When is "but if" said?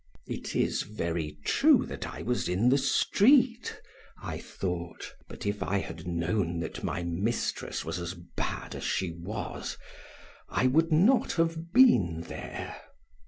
5.27-5.61